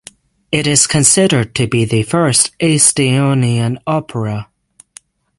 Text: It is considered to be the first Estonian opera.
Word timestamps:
It 0.51 0.65
is 0.65 0.87
considered 0.87 1.53
to 1.53 1.67
be 1.67 1.85
the 1.85 2.01
first 2.01 2.57
Estonian 2.59 3.77
opera. 3.85 4.49